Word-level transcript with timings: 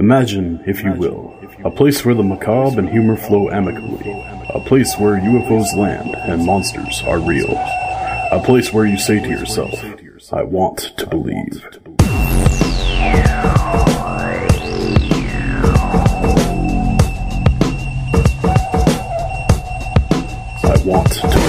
Imagine, 0.00 0.62
if 0.66 0.82
you 0.82 0.92
will, 0.94 1.38
a 1.62 1.70
place 1.70 2.06
where 2.06 2.14
the 2.14 2.22
macabre 2.22 2.78
and 2.78 2.88
humor 2.88 3.18
flow 3.18 3.50
amicably. 3.50 4.10
A 4.48 4.58
place 4.58 4.96
where 4.96 5.20
UFOs 5.20 5.76
land 5.76 6.16
and 6.16 6.46
monsters 6.46 7.02
are 7.02 7.20
real. 7.20 7.50
A 8.32 8.42
place 8.42 8.72
where 8.72 8.86
you 8.86 8.96
say 8.96 9.20
to 9.20 9.28
yourself, 9.28 9.74
I 10.32 10.42
want 10.42 10.78
to 10.96 11.06
believe. 11.06 11.62
I 20.64 20.82
want 20.82 21.12
to 21.12 21.39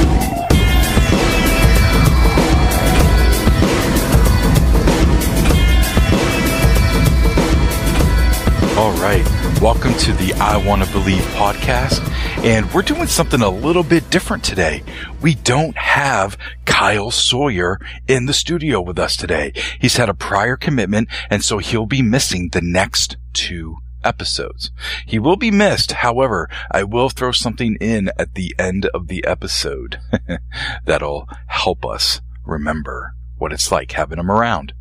All 8.82 8.94
right. 8.94 9.24
Welcome 9.62 9.94
to 9.94 10.14
the 10.14 10.34
I 10.40 10.58
Want 10.58 10.84
to 10.84 10.92
Believe 10.92 11.22
podcast. 11.36 12.02
And 12.44 12.74
we're 12.74 12.82
doing 12.82 13.06
something 13.06 13.44
a 13.44 13.48
little 13.48 13.84
bit 13.84 14.10
different 14.10 14.44
today. 14.44 14.82
We 15.22 15.36
don't 15.36 15.78
have 15.78 16.36
Kyle 16.66 17.12
Sawyer 17.12 17.80
in 18.08 18.26
the 18.26 18.34
studio 18.34 18.82
with 18.82 18.98
us 18.98 19.16
today. 19.16 19.54
He's 19.80 19.98
had 19.98 20.10
a 20.10 20.16
prior 20.16 20.58
commitment, 20.58 21.10
and 21.30 21.46
so 21.46 21.60
he'll 21.60 21.86
be 21.86 22.02
missing 22.02 22.50
the 22.50 22.62
next 22.62 23.18
two 23.34 23.76
episodes. 24.04 24.72
He 25.06 25.20
will 25.20 25.38
be 25.38 25.52
missed. 25.52 25.92
However, 25.92 26.50
I 26.72 26.82
will 26.82 27.10
throw 27.10 27.34
something 27.34 27.76
in 27.76 28.10
at 28.18 28.34
the 28.34 28.56
end 28.58 28.88
of 28.96 29.10
the 29.10 29.24
episode 29.28 30.00
that'll 30.86 31.30
help 31.46 31.86
us 31.86 32.22
remember 32.44 33.14
what 33.38 33.54
it's 33.54 33.72
like 33.72 33.92
having 33.92 34.18
him 34.18 34.32
around. 34.32 34.74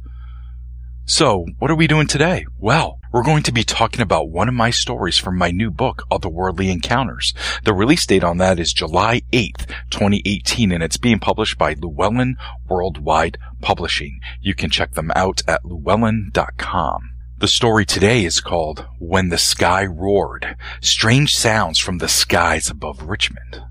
So, 1.05 1.45
what 1.59 1.71
are 1.71 1.77
we 1.77 1.87
doing 1.87 2.07
today? 2.07 2.47
Well, 2.59 3.00
we're 3.13 3.23
going 3.25 3.43
to 3.43 3.53
be 3.53 3.65
talking 3.65 4.01
about 4.01 4.31
one 4.31 4.49
of 4.49 4.55
my 4.55 4.71
stories 4.71 5.19
from 5.19 5.37
my 5.37 5.51
new 5.51 5.71
book, 5.71 6.05
Otherworldly 6.11 6.71
Encounters. 6.71 7.35
The 7.65 7.75
release 7.75 8.07
date 8.07 8.23
on 8.23 8.39
that 8.39 8.61
is 8.61 8.73
July 8.73 9.23
8th, 9.33 9.67
2018, 9.91 10.71
and 10.71 10.83
it's 10.83 10.97
being 10.97 11.19
published 11.19 11.59
by 11.59 11.75
Llewellyn 11.75 12.37
Worldwide 12.69 13.39
Publishing. 13.61 14.21
You 14.41 14.55
can 14.55 14.71
check 14.71 14.93
them 14.93 15.11
out 15.17 15.43
at 15.49 15.65
llewellyn.com. 15.65 17.11
The 17.39 17.49
story 17.49 17.87
today 17.87 18.25
is 18.25 18.41
called 18.41 18.87
When 18.99 19.31
the 19.31 19.39
Sky 19.39 19.87
Roared, 19.87 20.57
Strange 20.81 21.35
Sounds 21.35 21.79
from 21.79 21.99
the 21.99 22.09
Skies 22.09 22.71
Above 22.71 23.03
Richmond. 23.03 23.63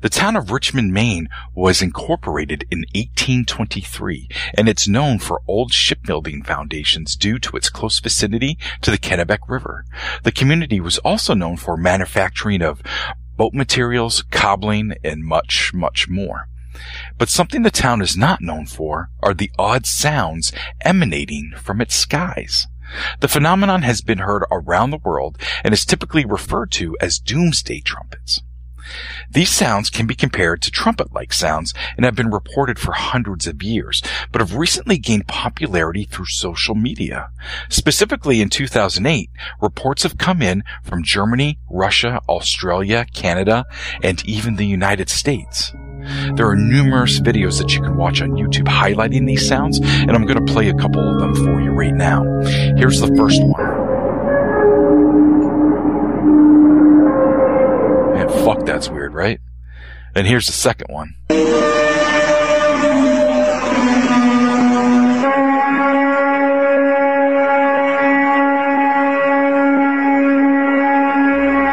The 0.00 0.08
town 0.08 0.36
of 0.36 0.50
Richmond, 0.50 0.92
Maine 0.92 1.28
was 1.54 1.82
incorporated 1.82 2.64
in 2.70 2.80
1823, 2.94 4.28
and 4.54 4.68
it's 4.68 4.88
known 4.88 5.18
for 5.18 5.42
old 5.46 5.72
shipbuilding 5.72 6.42
foundations 6.42 7.16
due 7.16 7.38
to 7.40 7.56
its 7.56 7.70
close 7.70 7.98
vicinity 8.00 8.58
to 8.82 8.90
the 8.90 8.98
Kennebec 8.98 9.48
River. 9.48 9.84
The 10.22 10.32
community 10.32 10.80
was 10.80 10.98
also 10.98 11.34
known 11.34 11.56
for 11.56 11.76
manufacturing 11.76 12.62
of 12.62 12.82
boat 13.36 13.54
materials, 13.54 14.22
cobbling, 14.30 14.94
and 15.04 15.24
much, 15.24 15.72
much 15.72 16.08
more. 16.08 16.48
But 17.16 17.28
something 17.28 17.62
the 17.62 17.70
town 17.70 18.02
is 18.02 18.16
not 18.16 18.40
known 18.40 18.66
for 18.66 19.10
are 19.20 19.34
the 19.34 19.50
odd 19.58 19.86
sounds 19.86 20.52
emanating 20.82 21.52
from 21.56 21.80
its 21.80 21.94
skies. 21.94 22.66
The 23.20 23.28
phenomenon 23.28 23.82
has 23.82 24.00
been 24.00 24.18
heard 24.18 24.44
around 24.50 24.90
the 24.90 24.98
world 24.98 25.38
and 25.62 25.74
is 25.74 25.84
typically 25.84 26.24
referred 26.24 26.70
to 26.72 26.96
as 27.00 27.18
doomsday 27.18 27.80
trumpets. 27.80 28.42
These 29.30 29.50
sounds 29.50 29.90
can 29.90 30.06
be 30.06 30.14
compared 30.14 30.62
to 30.62 30.70
trumpet-like 30.70 31.32
sounds 31.32 31.74
and 31.96 32.04
have 32.04 32.14
been 32.14 32.30
reported 32.30 32.78
for 32.78 32.92
hundreds 32.92 33.46
of 33.46 33.62
years, 33.62 34.02
but 34.32 34.40
have 34.40 34.56
recently 34.56 34.98
gained 34.98 35.28
popularity 35.28 36.04
through 36.04 36.26
social 36.26 36.74
media. 36.74 37.30
Specifically 37.68 38.40
in 38.40 38.48
2008, 38.48 39.30
reports 39.60 40.02
have 40.02 40.18
come 40.18 40.42
in 40.42 40.62
from 40.82 41.02
Germany, 41.02 41.58
Russia, 41.70 42.20
Australia, 42.28 43.06
Canada, 43.12 43.64
and 44.02 44.24
even 44.26 44.56
the 44.56 44.66
United 44.66 45.08
States. 45.08 45.72
There 46.34 46.48
are 46.48 46.56
numerous 46.56 47.20
videos 47.20 47.58
that 47.58 47.74
you 47.74 47.82
can 47.82 47.96
watch 47.96 48.22
on 48.22 48.30
YouTube 48.30 48.66
highlighting 48.66 49.26
these 49.26 49.46
sounds, 49.46 49.78
and 49.80 50.12
I'm 50.12 50.26
going 50.26 50.44
to 50.44 50.52
play 50.52 50.68
a 50.68 50.74
couple 50.74 51.00
of 51.00 51.20
them 51.20 51.34
for 51.34 51.60
you 51.60 51.70
right 51.70 51.94
now. 51.94 52.24
Here's 52.76 53.00
the 53.00 53.14
first 53.16 53.42
one. 53.42 53.77
That's 58.78 58.88
weird, 58.88 59.12
right? 59.12 59.40
And 60.14 60.24
here's 60.24 60.46
the 60.46 60.52
second 60.52 60.86
one. 60.88 61.16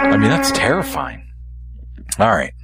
I 0.08 0.18
mean, 0.18 0.32
that's 0.32 0.52
terrifying. 0.52 1.32
All 2.18 2.36
right. 2.36 2.56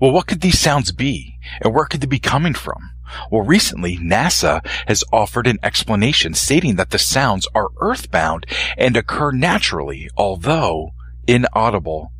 Well, 0.00 0.10
what 0.10 0.26
could 0.26 0.40
these 0.40 0.58
sounds 0.58 0.90
be? 0.90 1.38
And 1.60 1.72
where 1.72 1.84
could 1.84 2.00
they 2.00 2.08
be 2.08 2.18
coming 2.18 2.54
from? 2.54 2.90
Well, 3.30 3.42
recently, 3.42 3.96
NASA 3.98 4.66
has 4.88 5.04
offered 5.12 5.46
an 5.46 5.60
explanation 5.62 6.34
stating 6.34 6.74
that 6.74 6.90
the 6.90 6.98
sounds 6.98 7.46
are 7.54 7.68
earthbound 7.80 8.46
and 8.76 8.96
occur 8.96 9.30
naturally, 9.30 10.08
although 10.16 10.90
inaudible 11.28 12.10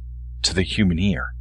to 0.43 0.55
the 0.55 0.63
human 0.63 0.99
ear. 0.99 1.35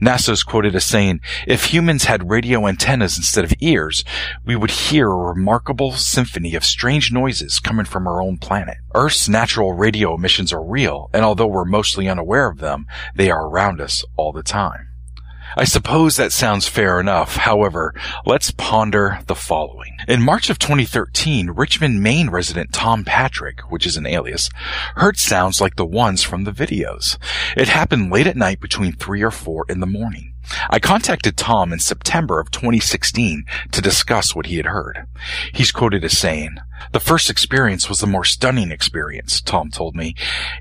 NASA 0.00 0.30
is 0.30 0.42
quoted 0.42 0.74
as 0.74 0.84
saying, 0.84 1.20
if 1.46 1.66
humans 1.66 2.04
had 2.04 2.30
radio 2.30 2.66
antennas 2.66 3.16
instead 3.16 3.44
of 3.44 3.54
ears, 3.60 4.04
we 4.44 4.56
would 4.56 4.70
hear 4.70 5.10
a 5.10 5.16
remarkable 5.16 5.92
symphony 5.92 6.54
of 6.54 6.64
strange 6.64 7.12
noises 7.12 7.60
coming 7.60 7.86
from 7.86 8.06
our 8.06 8.22
own 8.22 8.38
planet. 8.38 8.78
Earth's 8.94 9.28
natural 9.28 9.74
radio 9.74 10.14
emissions 10.14 10.52
are 10.52 10.64
real, 10.64 11.10
and 11.12 11.24
although 11.24 11.46
we're 11.46 11.64
mostly 11.64 12.08
unaware 12.08 12.48
of 12.48 12.58
them, 12.58 12.86
they 13.14 13.30
are 13.30 13.46
around 13.46 13.80
us 13.80 14.04
all 14.16 14.32
the 14.32 14.42
time. 14.42 14.88
I 15.56 15.64
suppose 15.64 16.16
that 16.16 16.32
sounds 16.32 16.68
fair 16.68 17.00
enough. 17.00 17.36
However, 17.36 17.94
let's 18.26 18.50
ponder 18.50 19.20
the 19.26 19.34
following. 19.34 19.96
In 20.06 20.22
March 20.22 20.50
of 20.50 20.58
2013, 20.58 21.50
Richmond, 21.50 22.02
Maine 22.02 22.30
resident 22.30 22.72
Tom 22.72 23.04
Patrick, 23.04 23.60
which 23.70 23.86
is 23.86 23.96
an 23.96 24.06
alias, 24.06 24.50
heard 24.96 25.16
sounds 25.16 25.60
like 25.60 25.76
the 25.76 25.86
ones 25.86 26.22
from 26.22 26.44
the 26.44 26.52
videos. 26.52 27.16
It 27.56 27.68
happened 27.68 28.12
late 28.12 28.26
at 28.26 28.36
night 28.36 28.60
between 28.60 28.92
3 28.92 29.22
or 29.22 29.30
4 29.30 29.66
in 29.68 29.80
the 29.80 29.86
morning. 29.86 30.34
I 30.70 30.78
contacted 30.78 31.36
Tom 31.36 31.72
in 31.72 31.78
September 31.78 32.40
of 32.40 32.50
2016 32.50 33.44
to 33.72 33.80
discuss 33.80 34.34
what 34.34 34.46
he 34.46 34.56
had 34.56 34.66
heard. 34.66 35.06
He's 35.52 35.72
quoted 35.72 36.04
as 36.04 36.16
saying, 36.16 36.58
the 36.92 37.00
first 37.00 37.28
experience 37.28 37.88
was 37.88 37.98
the 37.98 38.06
more 38.06 38.24
stunning 38.24 38.70
experience, 38.70 39.40
Tom 39.40 39.70
told 39.70 39.94
me, 39.94 40.14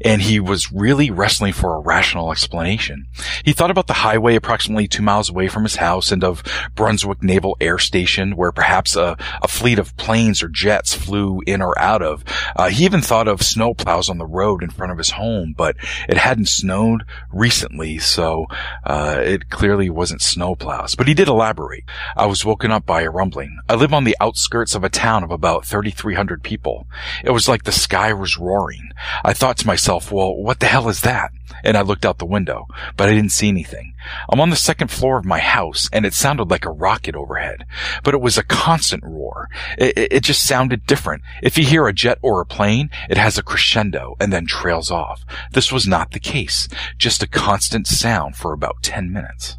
and 0.03 0.21
he 0.21 0.39
was 0.39 0.71
really 0.71 1.09
wrestling 1.09 1.53
for 1.53 1.75
a 1.75 1.79
rational 1.79 2.31
explanation. 2.31 3.07
He 3.43 3.53
thought 3.53 3.71
about 3.71 3.87
the 3.87 3.93
highway 3.93 4.35
approximately 4.35 4.87
two 4.87 5.03
miles 5.03 5.29
away 5.29 5.47
from 5.47 5.63
his 5.63 5.77
house 5.77 6.11
and 6.11 6.23
of 6.23 6.43
Brunswick 6.75 7.23
Naval 7.23 7.55
Air 7.61 7.77
Station, 7.77 8.35
where 8.35 8.51
perhaps 8.51 8.95
a, 8.95 9.17
a 9.41 9.47
fleet 9.47 9.79
of 9.79 9.95
planes 9.97 10.43
or 10.43 10.49
jets 10.49 10.93
flew 10.93 11.41
in 11.45 11.61
or 11.61 11.77
out 11.79 12.01
of. 12.01 12.23
Uh, 12.55 12.69
he 12.69 12.85
even 12.85 13.01
thought 13.01 13.27
of 13.27 13.41
snow 13.41 13.73
plows 13.73 14.09
on 14.09 14.17
the 14.17 14.25
road 14.25 14.63
in 14.63 14.69
front 14.69 14.91
of 14.91 14.97
his 14.97 15.11
home, 15.11 15.53
but 15.55 15.75
it 16.09 16.17
hadn't 16.17 16.49
snowed 16.49 17.03
recently, 17.31 17.97
so 17.99 18.47
uh, 18.83 19.19
it 19.23 19.49
clearly 19.49 19.76
wasn't 19.89 20.21
snow 20.21 20.55
plows. 20.55 20.95
But 20.95 21.07
he 21.07 21.13
did 21.13 21.27
elaborate. 21.27 21.83
I 22.15 22.25
was 22.25 22.43
woken 22.43 22.71
up 22.71 22.85
by 22.85 23.01
a 23.01 23.09
rumbling. 23.09 23.59
I 23.69 23.75
live 23.75 23.93
on 23.93 24.03
the 24.03 24.17
outskirts 24.19 24.75
of 24.75 24.83
a 24.83 24.89
town 24.89 25.23
of 25.23 25.31
about 25.31 25.65
3,300 25.65 26.43
people. 26.43 26.87
It 27.23 27.31
was 27.31 27.47
like 27.47 27.63
the 27.63 27.71
sky 27.71 28.13
was 28.13 28.37
roaring. 28.37 28.91
I 29.23 29.33
thought 29.33 29.57
to 29.57 29.67
myself, 29.67 30.11
well, 30.11 30.35
what 30.35 30.59
the 30.59 30.65
hell 30.65 30.89
is 30.89 31.01
that? 31.01 31.31
And 31.63 31.77
I 31.77 31.81
looked 31.81 32.05
out 32.05 32.17
the 32.17 32.25
window, 32.25 32.67
but 32.97 33.09
I 33.09 33.13
didn't 33.13 33.31
see 33.31 33.47
anything. 33.47 33.93
I'm 34.29 34.39
on 34.39 34.49
the 34.49 34.55
second 34.55 34.89
floor 34.89 35.17
of 35.17 35.25
my 35.25 35.39
house, 35.39 35.89
and 35.91 36.05
it 36.05 36.13
sounded 36.13 36.49
like 36.49 36.65
a 36.65 36.71
rocket 36.71 37.15
overhead. 37.15 37.65
But 38.03 38.13
it 38.13 38.21
was 38.21 38.37
a 38.37 38.43
constant 38.43 39.03
roar. 39.03 39.49
It, 39.77 39.97
it, 39.97 40.13
it 40.13 40.23
just 40.23 40.45
sounded 40.45 40.85
different. 40.85 41.23
If 41.41 41.57
you 41.57 41.65
hear 41.65 41.87
a 41.87 41.93
jet 41.93 42.19
or 42.21 42.41
a 42.41 42.45
plane, 42.45 42.89
it 43.09 43.17
has 43.17 43.37
a 43.37 43.43
crescendo 43.43 44.15
and 44.19 44.31
then 44.31 44.45
trails 44.45 44.91
off. 44.91 45.25
This 45.51 45.71
was 45.71 45.87
not 45.87 46.11
the 46.11 46.19
case. 46.19 46.67
Just 46.97 47.23
a 47.23 47.27
constant 47.27 47.87
sound 47.87 48.35
for 48.35 48.53
about 48.53 48.83
10 48.83 49.11
minutes. 49.11 49.57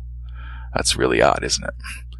That's 0.74 0.96
really 0.96 1.22
odd, 1.22 1.42
isn't 1.44 1.64
it? 1.64 1.74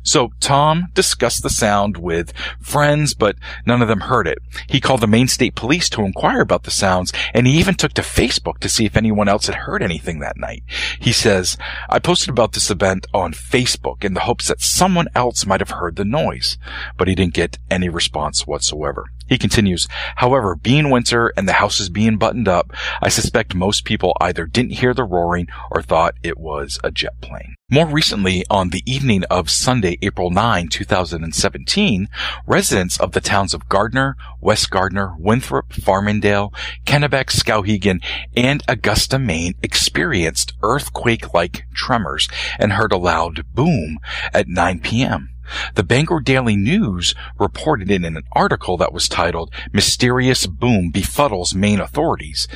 So 0.08 0.30
Tom 0.40 0.86
discussed 0.94 1.42
the 1.42 1.50
sound 1.50 1.98
with 1.98 2.32
friends, 2.62 3.12
but 3.12 3.36
none 3.66 3.82
of 3.82 3.88
them 3.88 4.00
heard 4.00 4.26
it. 4.26 4.38
He 4.66 4.80
called 4.80 5.02
the 5.02 5.06
Maine 5.06 5.28
State 5.28 5.54
Police 5.54 5.90
to 5.90 6.00
inquire 6.00 6.40
about 6.40 6.62
the 6.62 6.70
sounds, 6.70 7.12
and 7.34 7.46
he 7.46 7.58
even 7.58 7.74
took 7.74 7.92
to 7.92 8.00
Facebook 8.00 8.56
to 8.60 8.70
see 8.70 8.86
if 8.86 8.96
anyone 8.96 9.28
else 9.28 9.48
had 9.48 9.54
heard 9.54 9.82
anything 9.82 10.20
that 10.20 10.38
night. 10.38 10.62
He 10.98 11.12
says, 11.12 11.58
I 11.90 11.98
posted 11.98 12.30
about 12.30 12.52
this 12.54 12.70
event 12.70 13.06
on 13.12 13.34
Facebook 13.34 14.02
in 14.02 14.14
the 14.14 14.20
hopes 14.20 14.48
that 14.48 14.62
someone 14.62 15.08
else 15.14 15.44
might 15.44 15.60
have 15.60 15.72
heard 15.72 15.96
the 15.96 16.06
noise, 16.06 16.56
but 16.96 17.06
he 17.06 17.14
didn't 17.14 17.34
get 17.34 17.58
any 17.70 17.90
response 17.90 18.46
whatsoever. 18.46 19.10
He 19.26 19.36
continues, 19.36 19.88
however, 20.16 20.56
being 20.56 20.88
winter 20.88 21.34
and 21.36 21.46
the 21.46 21.52
house 21.52 21.80
is 21.80 21.90
being 21.90 22.16
buttoned 22.16 22.48
up, 22.48 22.72
I 23.02 23.10
suspect 23.10 23.54
most 23.54 23.84
people 23.84 24.16
either 24.22 24.46
didn't 24.46 24.78
hear 24.78 24.94
the 24.94 25.04
roaring 25.04 25.48
or 25.70 25.82
thought 25.82 26.14
it 26.22 26.38
was 26.38 26.80
a 26.82 26.90
jet 26.90 27.20
plane. 27.20 27.57
More 27.70 27.86
recently, 27.86 28.46
on 28.48 28.70
the 28.70 28.82
evening 28.86 29.24
of 29.24 29.50
Sunday, 29.50 29.98
April 30.00 30.30
9, 30.30 30.68
2017, 30.68 32.08
residents 32.46 32.98
of 32.98 33.12
the 33.12 33.20
towns 33.20 33.52
of 33.52 33.68
Gardiner, 33.68 34.16
West 34.40 34.70
Gardiner, 34.70 35.14
Winthrop, 35.18 35.74
Farmingdale, 35.74 36.50
Kennebec, 36.86 37.26
Skowhegan, 37.26 38.02
and 38.34 38.62
Augusta, 38.66 39.18
Maine 39.18 39.52
experienced 39.62 40.54
earthquake-like 40.62 41.64
tremors 41.74 42.26
and 42.58 42.72
heard 42.72 42.90
a 42.90 42.96
loud 42.96 43.44
boom 43.52 43.98
at 44.32 44.48
9 44.48 44.80
p.m. 44.80 45.34
The 45.74 45.84
Bangor 45.84 46.20
Daily 46.20 46.56
News 46.56 47.14
reported 47.38 47.90
it 47.90 48.02
in 48.02 48.16
an 48.16 48.22
article 48.32 48.78
that 48.78 48.94
was 48.94 49.10
titled 49.10 49.52
Mysterious 49.74 50.46
Boom 50.46 50.90
Befuddles 50.90 51.54
Maine 51.54 51.80
Authorities. 51.80 52.48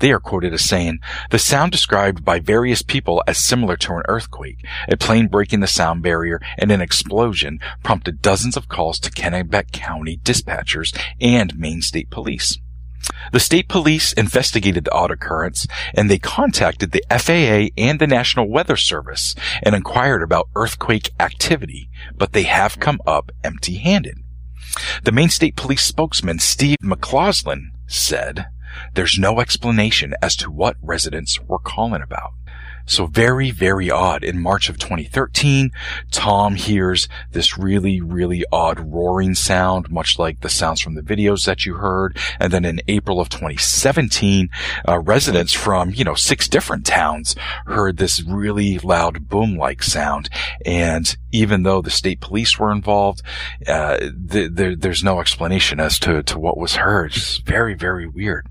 They 0.00 0.12
are 0.12 0.20
quoted 0.20 0.52
as 0.52 0.64
saying, 0.64 0.98
the 1.30 1.38
sound 1.38 1.72
described 1.72 2.24
by 2.24 2.40
various 2.40 2.82
people 2.82 3.22
as 3.26 3.38
similar 3.38 3.76
to 3.78 3.92
an 3.92 4.02
earthquake, 4.08 4.64
a 4.88 4.96
plane 4.96 5.28
breaking 5.28 5.60
the 5.60 5.66
sound 5.66 6.02
barrier, 6.02 6.40
and 6.58 6.72
an 6.72 6.80
explosion 6.80 7.60
prompted 7.82 8.22
dozens 8.22 8.56
of 8.56 8.68
calls 8.68 8.98
to 9.00 9.10
Kennebec 9.10 9.72
County 9.72 10.18
dispatchers 10.24 10.98
and 11.20 11.56
Maine 11.58 11.82
State 11.82 12.10
Police. 12.10 12.58
The 13.32 13.40
state 13.40 13.68
police 13.68 14.12
investigated 14.12 14.84
the 14.84 14.92
odd 14.92 15.10
occurrence 15.10 15.66
and 15.94 16.10
they 16.10 16.18
contacted 16.18 16.92
the 16.92 17.04
FAA 17.10 17.72
and 17.80 17.98
the 17.98 18.06
National 18.06 18.48
Weather 18.48 18.76
Service 18.76 19.34
and 19.62 19.74
inquired 19.74 20.22
about 20.22 20.48
earthquake 20.54 21.10
activity, 21.18 21.88
but 22.14 22.32
they 22.32 22.44
have 22.44 22.80
come 22.80 23.00
up 23.06 23.32
empty 23.42 23.76
handed. 23.76 24.18
The 25.02 25.12
Maine 25.12 25.30
State 25.30 25.56
Police 25.56 25.82
spokesman 25.82 26.38
Steve 26.38 26.76
McLaughlin 26.82 27.72
said, 27.86 28.46
there's 28.94 29.18
no 29.18 29.40
explanation 29.40 30.14
as 30.22 30.36
to 30.36 30.50
what 30.50 30.76
residents 30.82 31.40
were 31.40 31.58
calling 31.58 32.02
about. 32.02 32.32
So 32.90 33.06
very, 33.06 33.52
very 33.52 33.88
odd. 33.88 34.24
In 34.24 34.42
March 34.42 34.68
of 34.68 34.76
2013, 34.76 35.70
Tom 36.10 36.56
hears 36.56 37.08
this 37.30 37.56
really, 37.56 38.00
really 38.00 38.44
odd 38.50 38.80
roaring 38.80 39.36
sound, 39.36 39.90
much 39.90 40.18
like 40.18 40.40
the 40.40 40.48
sounds 40.48 40.80
from 40.80 40.96
the 40.96 41.02
videos 41.02 41.44
that 41.46 41.64
you 41.64 41.74
heard. 41.74 42.18
And 42.40 42.52
then 42.52 42.64
in 42.64 42.80
April 42.88 43.20
of 43.20 43.28
2017, 43.28 44.50
uh, 44.88 44.98
residents 44.98 45.52
from, 45.52 45.90
you 45.94 46.02
know, 46.02 46.16
six 46.16 46.48
different 46.48 46.84
towns 46.84 47.36
heard 47.66 47.98
this 47.98 48.24
really 48.24 48.78
loud 48.78 49.28
boom-like 49.28 49.84
sound. 49.84 50.28
And 50.66 51.16
even 51.30 51.62
though 51.62 51.82
the 51.82 51.90
state 51.90 52.20
police 52.20 52.58
were 52.58 52.72
involved, 52.72 53.22
uh, 53.68 53.98
th- 54.30 54.50
there's 54.80 55.04
no 55.04 55.20
explanation 55.20 55.78
as 55.78 55.98
to, 56.00 56.24
to 56.24 56.40
what 56.40 56.58
was 56.58 56.74
heard. 56.74 57.14
It's 57.14 57.38
very, 57.38 57.74
very 57.74 58.08
weird. 58.08 58.48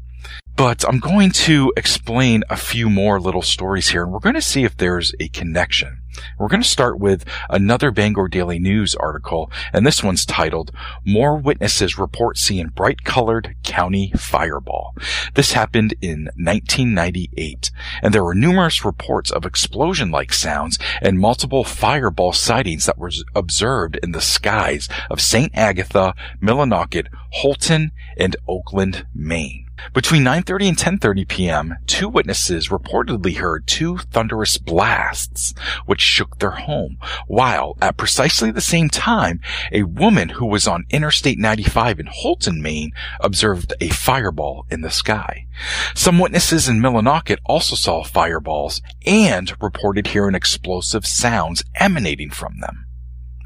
But 0.55 0.83
I'm 0.85 0.99
going 0.99 1.31
to 1.31 1.71
explain 1.77 2.43
a 2.49 2.57
few 2.57 2.89
more 2.89 3.21
little 3.21 3.41
stories 3.41 3.87
here, 3.87 4.03
and 4.03 4.11
we're 4.11 4.19
going 4.19 4.35
to 4.35 4.41
see 4.41 4.65
if 4.65 4.75
there's 4.75 5.13
a 5.17 5.29
connection. 5.29 6.01
We're 6.37 6.49
going 6.49 6.61
to 6.61 6.67
start 6.67 6.99
with 6.99 7.23
another 7.49 7.91
Bangor 7.91 8.27
Daily 8.27 8.59
News 8.59 8.93
article, 8.93 9.49
and 9.71 9.87
this 9.87 10.03
one's 10.03 10.25
titled, 10.25 10.73
More 11.05 11.37
Witnesses 11.37 11.97
Report 11.97 12.37
Seeing 12.37 12.67
Bright 12.67 13.05
Colored 13.05 13.55
County 13.63 14.11
Fireball. 14.17 14.95
This 15.35 15.53
happened 15.53 15.93
in 16.01 16.25
1998, 16.35 17.71
and 18.01 18.13
there 18.13 18.25
were 18.25 18.35
numerous 18.35 18.83
reports 18.83 19.31
of 19.31 19.45
explosion-like 19.45 20.33
sounds 20.33 20.77
and 21.01 21.19
multiple 21.19 21.63
fireball 21.63 22.33
sightings 22.33 22.85
that 22.85 22.97
were 22.97 23.11
observed 23.33 23.97
in 24.03 24.11
the 24.11 24.19
skies 24.19 24.89
of 25.09 25.21
St. 25.21 25.55
Agatha, 25.55 26.13
Millinocket, 26.41 27.07
Houlton, 27.41 27.91
and 28.17 28.35
Oakland, 28.45 29.05
Maine. 29.15 29.68
Between 29.93 30.23
9:30 30.23 30.67
and 30.69 30.77
10:30 30.77 31.27
p.m., 31.27 31.75
two 31.87 32.09
witnesses 32.09 32.69
reportedly 32.69 33.37
heard 33.37 33.67
two 33.67 33.97
thunderous 33.97 34.57
blasts 34.57 35.53
which 35.85 36.01
shook 36.01 36.39
their 36.39 36.51
home, 36.51 36.97
while 37.27 37.77
at 37.81 37.97
precisely 37.97 38.51
the 38.51 38.61
same 38.61 38.89
time, 38.89 39.39
a 39.71 39.83
woman 39.83 40.29
who 40.29 40.45
was 40.45 40.67
on 40.67 40.85
Interstate 40.89 41.39
95 41.39 41.99
in 41.99 42.07
Houlton, 42.07 42.61
Maine, 42.61 42.91
observed 43.19 43.73
a 43.79 43.89
fireball 43.89 44.65
in 44.69 44.81
the 44.81 44.91
sky. 44.91 45.45
Some 45.93 46.19
witnesses 46.19 46.67
in 46.67 46.79
Millinocket 46.79 47.37
also 47.45 47.75
saw 47.75 48.03
fireballs 48.03 48.81
and 49.05 49.53
reported 49.61 50.07
hearing 50.07 50.35
explosive 50.35 51.05
sounds 51.05 51.63
emanating 51.75 52.29
from 52.29 52.59
them. 52.59 52.85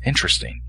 Interesting. 0.05 0.61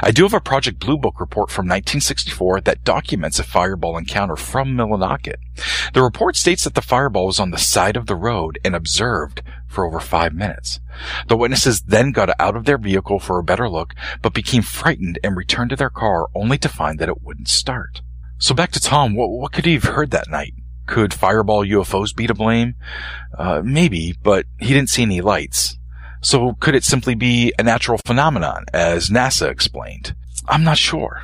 I 0.00 0.10
do 0.12 0.22
have 0.22 0.34
a 0.34 0.40
Project 0.40 0.78
Blue 0.78 0.96
Book 0.96 1.18
report 1.18 1.50
from 1.50 1.66
1964 1.66 2.60
that 2.62 2.84
documents 2.84 3.38
a 3.38 3.44
fireball 3.44 3.98
encounter 3.98 4.36
from 4.36 4.76
Millinocket. 4.76 5.36
The 5.92 6.02
report 6.02 6.36
states 6.36 6.64
that 6.64 6.74
the 6.74 6.82
fireball 6.82 7.26
was 7.26 7.40
on 7.40 7.50
the 7.50 7.58
side 7.58 7.96
of 7.96 8.06
the 8.06 8.14
road 8.14 8.58
and 8.64 8.76
observed 8.76 9.42
for 9.66 9.84
over 9.84 9.98
five 9.98 10.32
minutes. 10.32 10.80
The 11.28 11.36
witnesses 11.36 11.82
then 11.82 12.12
got 12.12 12.30
out 12.38 12.56
of 12.56 12.64
their 12.64 12.78
vehicle 12.78 13.18
for 13.18 13.38
a 13.38 13.44
better 13.44 13.68
look, 13.68 13.94
but 14.22 14.34
became 14.34 14.62
frightened 14.62 15.18
and 15.24 15.36
returned 15.36 15.70
to 15.70 15.76
their 15.76 15.90
car 15.90 16.28
only 16.34 16.58
to 16.58 16.68
find 16.68 16.98
that 16.98 17.08
it 17.08 17.22
wouldn't 17.22 17.48
start. 17.48 18.02
So 18.38 18.54
back 18.54 18.70
to 18.72 18.80
Tom, 18.80 19.14
what, 19.14 19.30
what 19.30 19.52
could 19.52 19.64
he 19.64 19.74
have 19.74 19.84
heard 19.84 20.10
that 20.12 20.30
night? 20.30 20.54
Could 20.86 21.12
fireball 21.12 21.64
UFOs 21.64 22.14
be 22.14 22.26
to 22.26 22.34
blame? 22.34 22.76
Uh, 23.36 23.62
maybe, 23.64 24.14
but 24.22 24.46
he 24.58 24.72
didn't 24.72 24.90
see 24.90 25.02
any 25.02 25.20
lights. 25.20 25.76
So 26.20 26.54
could 26.60 26.74
it 26.74 26.84
simply 26.84 27.14
be 27.14 27.52
a 27.58 27.62
natural 27.62 27.98
phenomenon, 27.98 28.66
as 28.72 29.10
NASA 29.10 29.48
explained? 29.48 30.14
I'm 30.48 30.64
not 30.64 30.78
sure. 30.78 31.22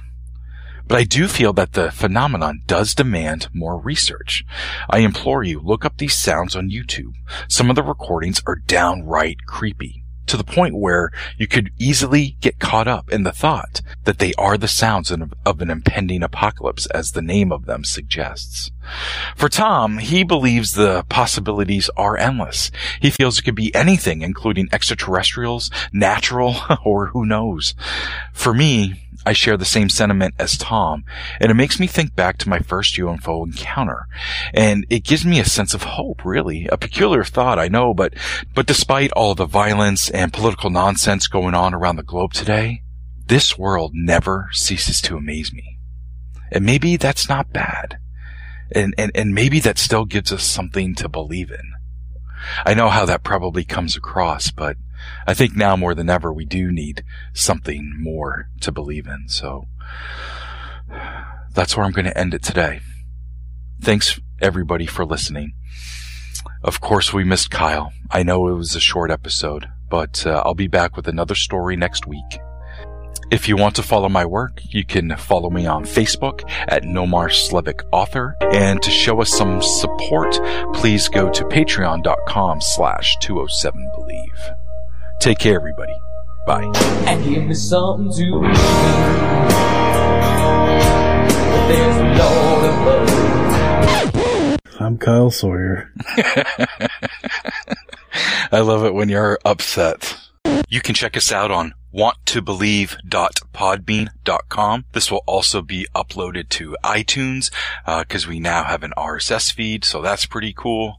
But 0.87 0.99
I 0.99 1.05
do 1.05 1.29
feel 1.29 1.53
that 1.55 1.73
the 1.73 1.91
phenomenon 1.91 2.63
does 2.67 2.95
demand 2.95 3.49
more 3.55 3.79
research. 3.79 4.45
I 4.91 4.99
implore 4.99 5.43
you, 5.43 5.61
look 5.61 5.85
up 5.85 5.97
these 5.97 6.15
sounds 6.15 6.55
on 6.55 6.71
YouTube. 6.71 7.15
Some 7.49 7.71
of 7.71 7.77
the 7.77 7.83
recordings 7.83 8.43
are 8.47 8.57
downright 8.67 9.47
creepy 9.47 10.02
to 10.33 10.39
the 10.39 10.45
point 10.45 10.75
where 10.75 11.11
you 11.37 11.47
could 11.47 11.71
easily 11.79 12.39
get 12.41 12.59
caught 12.59 12.89
up 12.89 13.13
in 13.13 13.23
the 13.23 13.33
thought 13.33 13.83
that 14.05 14.19
they 14.19 14.33
are 14.39 14.57
the 14.57 14.67
sounds 14.67 15.11
of 15.11 15.61
an 15.61 15.71
impending 15.71 16.23
apocalypse 16.23 16.87
as 16.87 17.13
the 17.13 17.21
name 17.21 17.53
of 17.53 17.67
them 17.67 17.85
suggests. 17.85 18.71
For 19.37 19.51
Tom, 19.51 19.99
he 19.99 20.25
believes 20.25 20.73
the 20.73 21.05
possibilities 21.11 21.91
are 21.99 22.17
endless. 22.17 22.71
He 22.99 23.11
feels 23.11 23.39
it 23.39 23.43
could 23.43 23.55
be 23.55 23.75
anything, 23.75 24.23
including 24.23 24.71
extraterrestrials, 24.73 25.71
natural, 25.93 26.57
or 26.83 27.09
who 27.09 27.27
knows. 27.27 27.75
For 28.33 28.55
me, 28.55 29.03
I 29.25 29.33
share 29.33 29.57
the 29.57 29.65
same 29.65 29.89
sentiment 29.89 30.35
as 30.39 30.59
Tom, 30.59 31.05
and 31.41 31.51
it 31.51 31.55
makes 31.55 31.79
me 31.79 31.87
think 31.87 32.15
back 32.15 32.39
to 32.39 32.49
my 32.49 32.59
first 32.59 32.97
UFO 32.97 33.47
encounter. 33.47 34.07
And 34.53 34.85
it 34.91 35.05
gives 35.05 35.25
me 35.25 35.39
a 35.39 35.45
sense 35.45 35.75
of 35.75 35.85
hope, 35.85 36.25
really. 36.25 36.67
A 36.67 36.77
peculiar 36.77 37.25
thought, 37.25 37.59
I 37.59 37.69
know, 37.69 37.95
but, 37.95 38.15
but 38.55 38.67
despite 38.67 39.13
all 39.13 39.35
the 39.35 39.47
violence 39.47 40.11
and 40.11 40.33
political 40.33 40.71
nonsense 40.71 41.29
going 41.29 41.55
on 41.55 41.75
around 41.75 41.97
the 41.97 42.03
globe 42.03 42.33
today, 42.33 42.83
this 43.27 43.57
world 43.57 43.93
never 43.95 44.49
ceases 44.53 45.01
to 45.03 45.17
amaze 45.17 45.53
me. 45.53 45.79
And 46.51 46.67
maybe 46.67 46.97
that's 46.97 47.29
not 47.29 47.53
bad. 47.53 47.99
And, 48.75 48.95
and, 48.99 49.13
and 49.15 49.35
maybe 49.35 49.61
that 49.61 49.79
still 49.79 50.05
gives 50.05 50.33
us 50.33 50.45
something 50.45 50.95
to 50.97 51.09
believe 51.09 51.51
in. 51.51 51.73
I 52.67 52.75
know 52.75 52.89
how 52.89 53.05
that 53.07 53.23
probably 53.23 53.65
comes 53.65 53.97
across, 53.97 54.51
but 54.51 54.77
I 55.27 55.35
think 55.35 55.57
now 55.57 55.77
more 55.77 55.95
than 55.95 56.11
ever 56.11 56.33
we 56.33 56.45
do 56.45 56.73
need 56.73 57.05
something 57.33 57.93
more 57.99 58.49
to 58.61 58.73
believe 58.73 59.07
in. 59.07 59.29
So 59.29 59.67
that's 61.55 61.77
where 61.77 61.87
I'm 61.87 61.93
going 61.93 62.07
to 62.07 62.19
end 62.19 62.35
it 62.35 62.43
today. 62.43 62.81
Thanks 63.81 64.21
everybody 64.41 64.87
for 64.87 65.05
listening. 65.05 65.55
Of 66.63 66.81
course, 66.81 67.13
we 67.13 67.25
missed 67.25 67.51
Kyle. 67.51 67.93
I 68.11 68.23
know 68.23 68.49
it 68.49 68.55
was 68.55 68.77
a 68.77 68.81
short 68.81 69.11
episode, 69.11 69.69
but 69.91 70.27
uh, 70.27 70.43
I'll 70.45 70.55
be 70.55 70.69
back 70.69 70.97
with 70.97 71.09
another 71.09 71.35
story 71.35 71.77
next 71.77 72.07
week. 72.07 72.41
If 73.33 73.49
you 73.49 73.57
want 73.57 73.75
to 73.77 73.83
follow 73.83 74.09
my 74.09 74.27
work, 74.27 74.61
you 74.69 74.85
can 74.85 75.17
follow 75.17 75.49
me 75.49 75.67
on 75.67 75.85
Facebook 75.85 76.43
at 76.69 76.83
Nomar 76.83 77.31
Slevik 77.31 77.83
Author. 77.91 78.37
And 78.53 78.83
to 78.83 78.91
show 78.91 79.23
us 79.23 79.31
some 79.31 79.63
support, 79.63 80.39
please 80.75 81.09
go 81.09 81.31
to 81.31 81.45
patreon.com 81.45 82.61
slash 82.61 83.17
207believe. 83.23 84.62
Take 85.23 85.39
care, 85.39 85.55
everybody. 85.55 85.95
Bye. 86.49 86.65
And 87.07 87.25
give 87.25 87.45
me 87.45 87.55
something 87.55 88.13
to 88.13 88.41
believe 88.41 88.57
There's 91.69 91.97
a 91.97 92.03
Lord 92.19 92.65
above. 92.65 94.59
I'm 94.81 94.99
Kyle 94.99 95.31
Sawyer. 95.31 95.93
I 98.51 98.63
love 98.63 98.85
it 98.85 98.95
when 98.95 99.09
you're 99.09 99.39
upset. 99.45 100.19
You 100.69 100.81
can 100.81 100.97
check 100.97 101.17
us 101.17 101.31
out 101.31 101.53
on 101.53 101.75
wanttobelieve.podbean.com. 101.95 104.85
This 104.93 105.13
will 105.13 105.23
also 105.29 105.63
be 105.63 105.87
uploaded 105.95 106.49
to 106.49 106.77
iTunes 106.83 107.53
because 107.87 108.27
uh, 108.27 108.29
we 108.29 108.41
now 108.41 108.65
have 108.65 108.83
an 108.83 108.93
RSS 108.97 109.53
feed, 109.53 109.85
so 109.85 110.03
that's 110.03 110.27
pretty 110.27 110.53
cool. 110.53 110.99